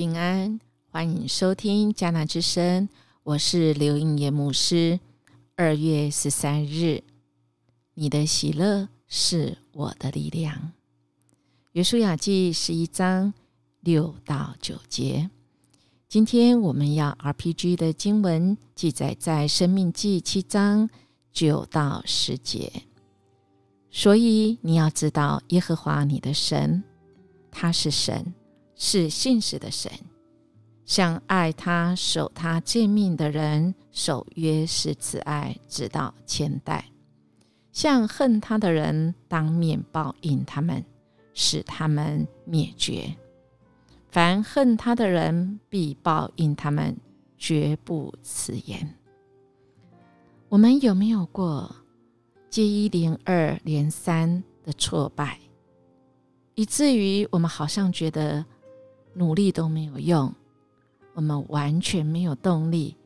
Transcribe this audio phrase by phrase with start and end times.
[0.00, 0.58] 平安，
[0.90, 2.88] 欢迎收听迦南之声，
[3.22, 4.98] 我是刘应业牧师。
[5.56, 7.04] 二月十三日，
[7.92, 10.72] 你的喜乐是我的力量。
[11.72, 13.34] 约书亚记十一章
[13.80, 15.28] 六到九节。
[16.08, 20.88] 今天我们要 RPG 的经文记载在生命记七章
[21.30, 22.72] 九到十节。
[23.90, 26.82] 所以你要知道耶和华你的神，
[27.50, 28.32] 他是神。
[28.82, 29.92] 是信实的神，
[30.86, 36.82] 向爱他、守他诫命的人守约是慈爱，直到千代；
[37.72, 40.82] 向恨他的人当面报应他们，
[41.34, 43.14] 使他们灭绝。
[44.08, 46.96] 凡恨他的人，必报应他们，
[47.36, 48.94] 绝不辞言。
[50.48, 51.76] 我们有没有过
[52.48, 55.38] 接一连二连三的挫败，
[56.54, 58.42] 以至于我们好像觉得？
[59.14, 60.34] 努力都没有用，
[61.14, 62.96] 我们完全没有动力，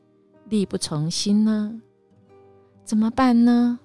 [0.49, 1.81] 力不从心呢？
[2.85, 3.79] 怎么办呢？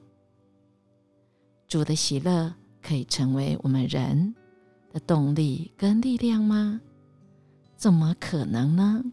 [1.67, 4.35] 主的喜乐可以成为我们人
[4.91, 6.81] 的动力跟力量吗？
[7.75, 9.03] 怎么可能呢？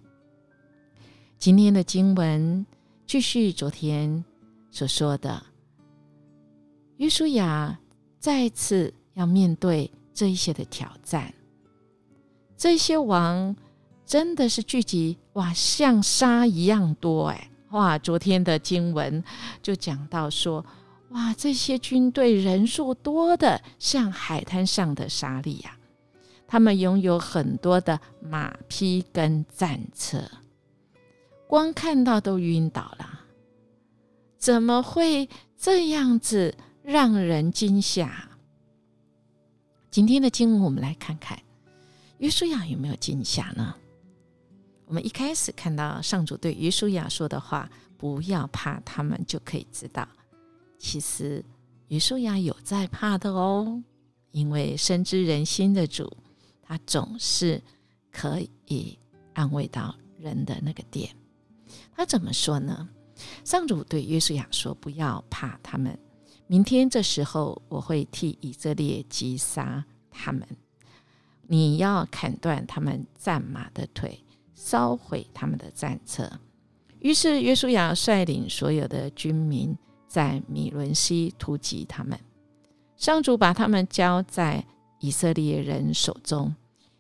[1.39, 2.67] 今天的经文
[3.07, 4.25] 继续昨天
[4.70, 5.41] 所说的，
[6.97, 7.79] 约书亚
[8.19, 11.33] 再次要面对这一些的挑战。
[12.57, 13.55] 这些王
[14.05, 17.51] 真的是聚集哇，像沙一样多哎！
[17.71, 19.23] 哇，昨天的经文
[19.61, 20.65] 就讲到说，
[21.11, 25.77] 哇，这些军队人数多的像海滩上的沙粒呀，
[26.47, 30.23] 他们拥有很多的马匹跟战车，
[31.47, 33.20] 光看到都晕倒了。
[34.39, 35.29] 怎么会
[35.59, 38.30] 这样子让人惊吓？
[39.91, 41.39] 今天的经文我们来看看。
[42.19, 43.75] 约书亚有没有惊吓呢？
[44.87, 47.69] 我们一开始看到上主对约书亚说的话
[47.99, 50.09] ：“不要怕，他们就可以知道。”
[50.79, 51.45] 其实
[51.89, 53.83] 约书亚有在怕的哦，
[54.31, 56.11] 因为深知人心的主，
[56.63, 57.63] 他总是
[58.11, 58.98] 可以
[59.35, 61.15] 安慰到人的那个点。
[61.95, 62.89] 他怎么说呢？
[63.45, 65.98] 上主对约书亚说：“不要怕他们，
[66.47, 70.47] 明天这时候我会替以色列击杀他们。”
[71.48, 74.24] 你要砍断他们战马的腿，
[74.55, 76.30] 烧毁他们的战车。
[76.98, 79.77] 于是约书亚率领所有的军民
[80.08, 82.18] 在米伦西突击他们。
[82.96, 84.64] 上主把他们交在
[85.01, 86.55] 以色列人手中，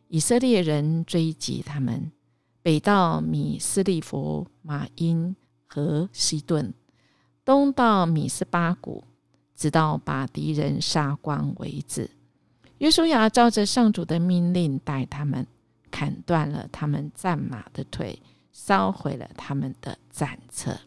[0.08, 2.12] 以色列人追击他们，
[2.62, 5.34] 北到米斯利弗、马因
[5.66, 6.74] 和西顿，
[7.44, 9.02] 东到米斯巴谷，
[9.56, 12.10] 直到把敌人杀光为止。
[12.78, 15.46] 约书亚照着上主的命令，带他们
[15.90, 18.20] 砍断了他们战马的腿，
[18.52, 20.78] 烧毁了他们的战车。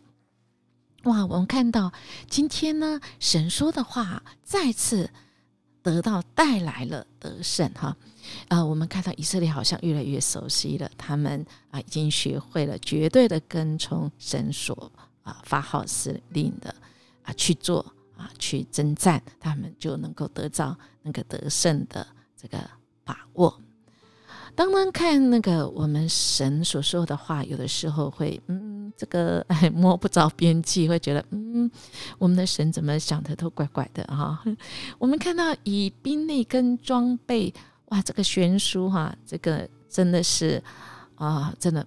[1.04, 1.26] 哇！
[1.26, 1.92] 我们看到
[2.30, 5.10] 今天呢，神说的话再次
[5.82, 7.96] 得到带来了得胜哈。
[8.50, 14.92] 啊，我们看到以色列好像越来越熟悉了，他们啊已经学会了绝对的跟从神所
[15.24, 16.76] 啊发号施令的
[17.24, 17.84] 啊去做。
[18.20, 22.58] 啊，去征战，他们就能够得到那个得胜的这个
[23.06, 23.58] 把握。
[24.56, 31.72] 当然，看那个我们神所说的话，有的时候会，嗯，这个哎摸不着边际，会觉得，嗯，
[32.18, 34.44] 我们的神怎么想的都怪怪的哈。
[34.98, 37.54] 我们看到以兵力跟装备，
[37.86, 40.62] 哇，这个悬殊哈，这个真的是
[41.16, 41.86] 啊，真的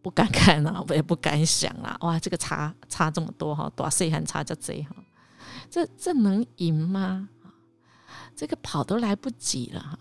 [0.00, 4.96] 不敢看啊，我也不敢想啊，哇，这个差差这么多哈，多岁还差这贼哈。
[5.70, 7.28] 这这能赢吗？
[8.36, 9.98] 这个跑都来不及了哈！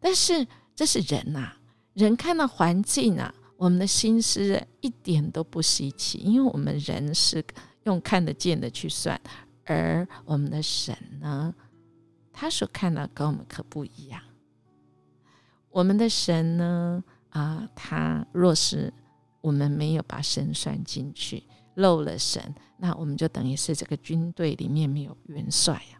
[0.00, 1.52] 但是这是人呐，
[1.92, 7.44] 人看到环境啊，我们的心思一点都不稀奇，因为我们人是
[7.84, 9.20] 用看得见的去算，
[9.64, 11.54] 而我们的神呢，
[12.32, 14.22] 他所看到跟我们可不一样。
[15.70, 18.90] 我们的神呢，啊，他若是
[19.42, 21.42] 我们没有把神算进去。
[21.76, 25.98] 漏了神，那我们就等于是这个军队里面没有元帅呀。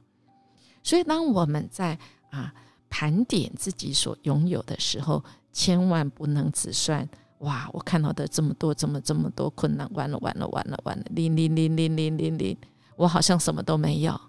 [0.82, 1.98] 所以，当我们在
[2.30, 2.52] 啊
[2.88, 7.08] 盘点自己所拥有的时候，千万不能只算
[7.38, 12.56] 哇，我看到的这么多，这么这么多困难，完了完了完了完了，零零零零零零零，
[12.96, 14.20] 我好像什么都没有。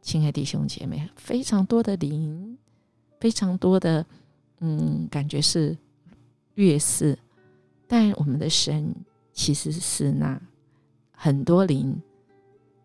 [0.00, 2.56] 亲爱弟兄姐妹，非常多的零，
[3.20, 4.04] 非常多的
[4.60, 5.76] 嗯，感觉是
[6.54, 7.18] 劣势，
[7.86, 8.94] 但我们的神
[9.32, 10.40] 其实是那。
[11.18, 12.00] 很多零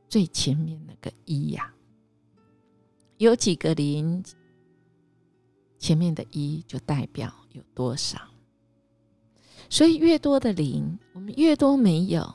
[0.07, 1.71] 最前面那个一呀，
[3.17, 4.23] 有几个零，
[5.77, 8.19] 前面的一就代表有多少？
[9.69, 12.33] 所以越多的零，我们越多没有，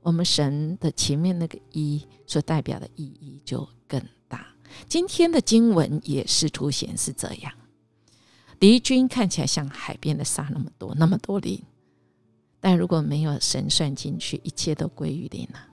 [0.00, 4.46] 我们神的前面那个一所代表的意义就更大。
[4.88, 7.52] 今天的经文也是凸显是这样。
[8.58, 11.62] 敌军看起来像海边的沙那么多，那么多零，
[12.64, 15.68] 但如果没有神算进去，一切都归于零了。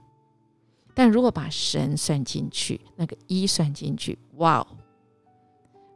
[0.93, 4.67] 但如果把神算进去，那个一算进去，哇哦，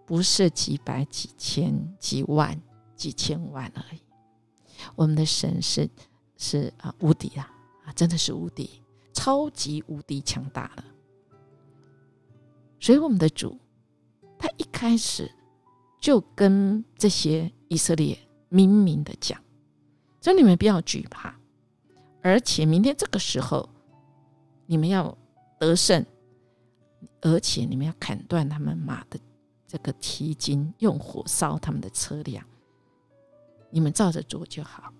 [0.05, 2.57] 不是几百、几千、几万、
[2.95, 3.99] 几千万而已。
[4.95, 5.89] 我们的神是
[6.37, 7.53] 是啊无敌啊
[7.83, 8.81] 啊，真的是无敌，
[9.11, 10.85] 超级无敌强大了。
[12.79, 13.59] 所以我们的主，
[14.39, 15.29] 他一开始
[15.99, 19.37] 就跟这些以色列明明的讲：，
[20.25, 21.35] 所以你们不要惧怕，
[22.23, 23.69] 而且明天这个时候。
[24.67, 25.15] 你们要
[25.59, 26.03] 得胜，
[27.21, 29.19] 而且你们要砍断他们马的
[29.67, 32.43] 这个蹄筋，用火烧他们的车辆。
[33.69, 34.91] 你们照着做就好。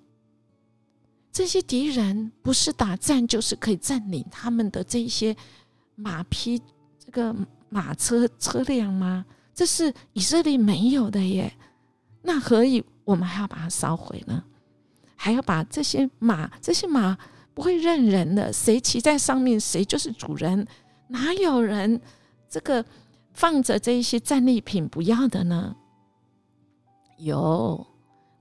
[1.32, 5.36] 这些敌人不是打战，就是可以占领他们的这些
[5.96, 6.62] 马匹、
[7.00, 7.36] 这个
[7.70, 9.26] 马车车辆吗？
[9.56, 11.52] 这是以色列没有的耶。
[12.22, 14.44] 那何以我们还要把它烧毁呢？
[15.16, 17.18] 还要把这些马、这些马？
[17.54, 20.68] 不会认人的，谁骑在上面，谁就是主人。
[21.08, 22.02] 哪有人
[22.50, 22.84] 这个
[23.34, 25.74] 放着这一些战利品不要的呢？
[27.18, 27.88] 有，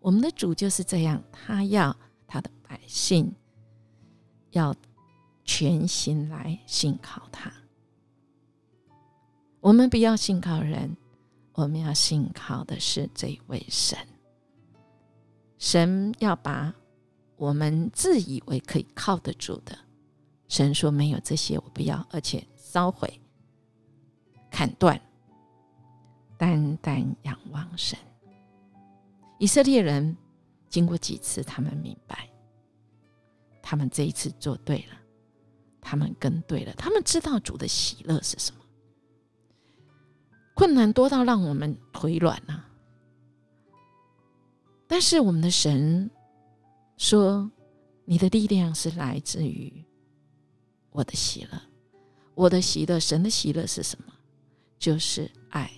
[0.00, 3.32] 我们的主就是这样，他要他的百姓
[4.50, 4.74] 要
[5.44, 7.52] 全心来信靠他。
[9.60, 10.96] 我们不要信靠人，
[11.52, 13.96] 我们要信靠的是这位神。
[15.58, 16.74] 神要把。
[17.36, 19.76] 我们自以为可以靠得住的，
[20.46, 23.20] 神说没有这些，我不要，而且烧毁、
[24.52, 24.98] 砍断，
[26.38, 27.98] 单单仰望神。
[29.40, 30.16] 以色列人
[30.68, 32.30] 经过几次，他们明白，
[33.60, 34.96] 他们这一次做对了，
[35.80, 38.60] 他们跟对了，他们知道主的喜乐是什么。
[40.54, 42.70] 困难多到让我们腿软啊！
[44.94, 46.08] 但是我们的神。
[46.96, 47.50] 说
[48.06, 49.84] ：“你的力量是来自于
[50.90, 51.60] 我的喜乐，
[52.36, 54.14] 我的喜乐，神的喜乐是什么？
[54.78, 55.68] 就是爱，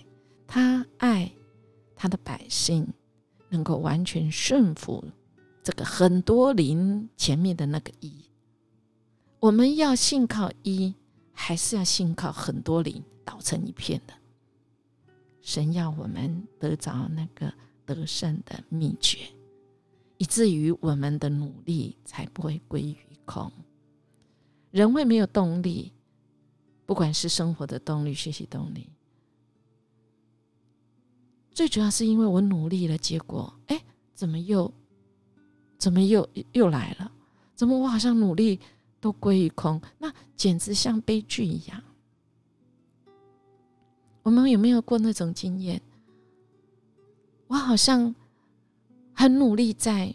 [0.45, 1.31] 他爱
[1.95, 2.87] 他的百姓，
[3.49, 5.03] 能够完全顺服
[5.63, 8.23] 这个很多灵前面的那个一。
[9.39, 10.93] 我们要信靠一，
[11.33, 14.13] 还是要信靠很多灵倒成一片的？
[15.41, 17.51] 神要我们得着那个
[17.87, 19.19] 得胜的秘诀。”
[20.19, 23.51] 以至于我们的努力才不会归于空。
[24.71, 25.93] 人会没有动力，
[26.87, 28.89] 不管是生活的动力、学习动力，
[31.51, 33.79] 最主要是因为我努力了，结果哎，
[34.15, 34.73] 怎么又
[35.77, 37.11] 怎么又又来了？
[37.53, 38.59] 怎么我好像努力
[38.99, 39.79] 都归于空？
[39.99, 41.83] 那简直像悲剧一样。
[44.23, 45.79] 我们有没有过那种经验？
[47.47, 48.13] 我好像。
[49.19, 50.13] 很努力在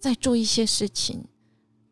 [0.00, 1.24] 在做一些事情，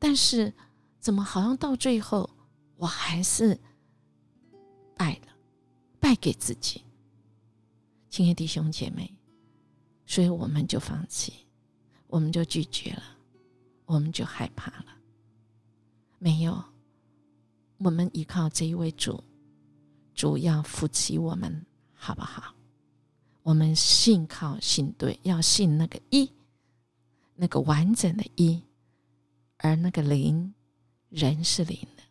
[0.00, 0.52] 但是
[0.98, 2.28] 怎么好像到最后
[2.74, 3.56] 我还是
[4.96, 5.28] 败了，
[6.00, 6.82] 败给自己。
[8.10, 9.14] 亲爱的弟兄姐妹，
[10.04, 11.46] 所以我们就放弃，
[12.08, 13.04] 我们就拒绝了，
[13.86, 14.86] 我们就害怕了。
[16.18, 16.64] 没有，
[17.78, 19.22] 我们依靠这一位主，
[20.16, 22.52] 主要扶起我们，好不好？
[23.42, 26.30] 我们信靠信对，要信那个一，
[27.34, 28.62] 那个完整的一，
[29.56, 30.54] 而那个零，
[31.08, 32.02] 人是零的，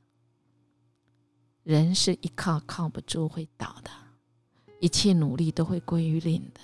[1.64, 3.90] 人是依靠靠不住会倒的，
[4.82, 6.60] 一切努力都会归于零的。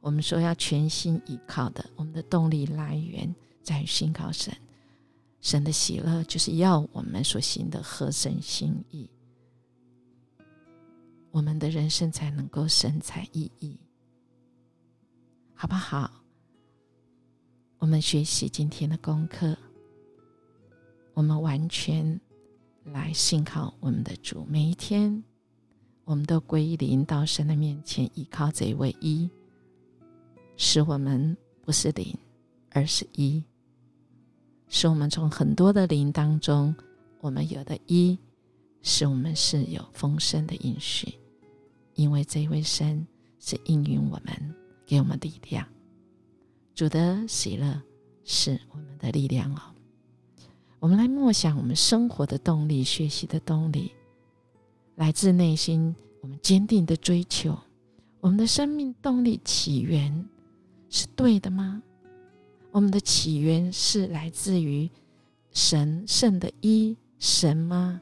[0.00, 4.56] 我们说要全心依靠的，我们的动力来源在于信靠神，
[5.42, 9.06] 神的喜乐就是要我们所行的合神心意。
[11.30, 13.76] 我们的人生才能够神采奕奕，
[15.54, 16.10] 好不好？
[17.78, 19.56] 我们学习今天的功课，
[21.14, 22.20] 我们完全
[22.84, 24.44] 来信靠我们的主。
[24.48, 25.22] 每一天，
[26.04, 29.30] 我们都归零到神的面前，依靠这一位一，
[30.56, 32.12] 使我们不是零，
[32.70, 33.42] 而是一，
[34.66, 36.74] 使我们从很多的零当中，
[37.20, 38.18] 我们有的一，
[38.82, 41.19] 使我们是有丰盛的应许。
[42.00, 43.06] 因为这位神
[43.38, 44.54] 是应允我们，
[44.86, 45.68] 给我们力量。
[46.74, 47.78] 主的喜乐
[48.24, 49.60] 是我们的力量哦。
[50.78, 53.92] 我们来默想，我们生活的动力、学习的动力，
[54.94, 57.54] 来自内心我们坚定的追求。
[58.22, 60.26] 我们的生命动力起源
[60.88, 61.82] 是对的吗？
[62.70, 64.88] 我们的起源是来自于
[65.52, 68.00] 神圣的一神吗？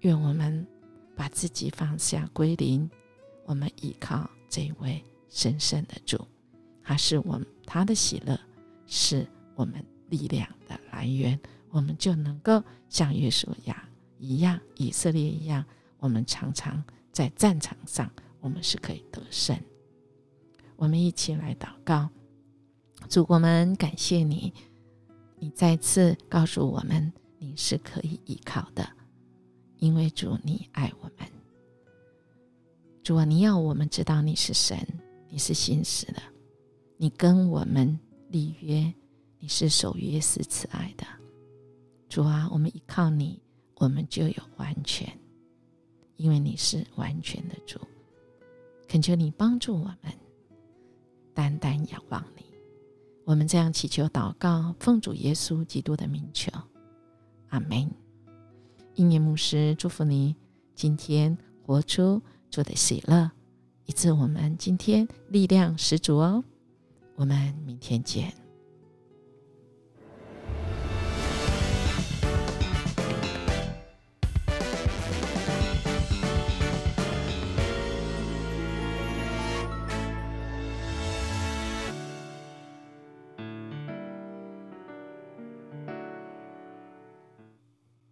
[0.00, 0.66] 愿我们
[1.16, 2.88] 把自己放下归零，
[3.44, 6.18] 我们依靠这位神圣的主，
[6.82, 8.38] 他是我们他的喜乐，
[8.86, 11.38] 是我们力量的来源，
[11.70, 15.64] 我们就能够像约书亚一样，以色列一样，
[15.98, 19.58] 我们常常在战场上，我们是可以得胜。
[20.76, 22.08] 我们一起来祷告，
[23.08, 24.52] 主，我们感谢你，
[25.38, 28.88] 你再次告诉我们，你是可以依靠的，
[29.84, 31.28] 因为主你爱我们。
[33.02, 34.78] 主啊，你要我们知道你是神，
[35.28, 36.22] 你是信实的，
[36.96, 38.00] 你跟我们
[38.30, 38.90] 立约，
[39.38, 41.06] 你是守约是慈爱的。
[42.08, 43.42] 主啊，我们依靠你，
[43.74, 45.06] 我们就有完全，
[46.16, 47.78] 因为你是完全的主。
[48.88, 50.10] 恳求你帮助我们。
[51.34, 52.42] 单单仰望你，
[53.24, 56.50] 我们这样祈求祷告，奉主耶稣基督的名求，
[57.50, 58.03] 阿门。
[58.96, 60.36] 应念牧师祝福你，
[60.74, 63.30] 今天活出主的喜乐，
[63.86, 66.44] 以致我们今天力量十足哦。
[67.16, 68.43] 我们明天见。